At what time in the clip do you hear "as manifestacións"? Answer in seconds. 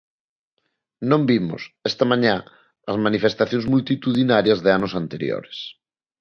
2.91-3.65